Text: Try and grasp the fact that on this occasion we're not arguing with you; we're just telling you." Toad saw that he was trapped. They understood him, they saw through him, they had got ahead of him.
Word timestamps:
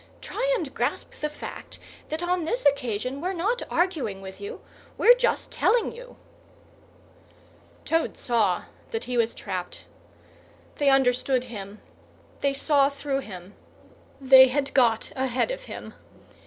Try 0.19 0.51
and 0.57 0.73
grasp 0.73 1.19
the 1.21 1.29
fact 1.29 1.77
that 2.09 2.23
on 2.23 2.43
this 2.43 2.65
occasion 2.65 3.21
we're 3.21 3.33
not 3.33 3.61
arguing 3.69 4.19
with 4.19 4.41
you; 4.41 4.61
we're 4.97 5.13
just 5.13 5.51
telling 5.51 5.95
you." 5.95 6.15
Toad 7.85 8.17
saw 8.17 8.63
that 8.89 9.03
he 9.03 9.15
was 9.15 9.35
trapped. 9.35 9.85
They 10.77 10.89
understood 10.89 11.43
him, 11.43 11.81
they 12.39 12.51
saw 12.51 12.89
through 12.89 13.19
him, 13.19 13.53
they 14.19 14.47
had 14.47 14.73
got 14.73 15.11
ahead 15.15 15.51
of 15.51 15.65
him. 15.65 15.93